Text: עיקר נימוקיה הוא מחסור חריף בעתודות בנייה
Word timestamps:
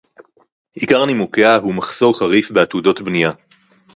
עיקר 0.73 1.05
נימוקיה 1.05 1.55
הוא 1.55 1.73
מחסור 1.75 2.19
חריף 2.19 2.51
בעתודות 2.51 3.01
בנייה 3.01 3.31